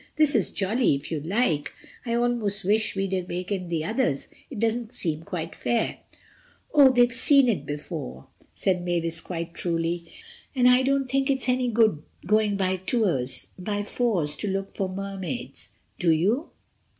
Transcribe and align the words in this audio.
"This 0.15 0.33
is 0.33 0.49
jolly 0.49 0.95
if 0.95 1.11
you 1.11 1.19
like. 1.19 1.71
I 2.07 2.15
almost 2.15 2.63
wish 2.63 2.95
we'd 2.95 3.13
wakened 3.29 3.69
the 3.69 3.85
others. 3.85 4.29
It 4.49 4.57
doesn't 4.57 4.95
seem 4.95 5.21
quite 5.21 5.53
fair." 5.55 5.99
"Oh, 6.73 6.91
they've 6.91 7.13
seen 7.13 7.47
it 7.47 7.67
before," 7.67 8.25
Mavis 8.65 9.17
said, 9.17 9.23
quite 9.23 9.53
truly, 9.53 10.11
"and 10.55 10.67
I 10.67 10.81
don't 10.81 11.07
think 11.07 11.29
it's 11.29 11.47
any 11.47 11.67
good 11.69 12.01
going 12.25 12.57
by 12.57 12.77
fours 12.79 14.35
to 14.37 14.47
look 14.47 14.75
for 14.75 14.89
Mermaids, 14.89 15.69
do 15.99 16.09
you?" 16.11 16.49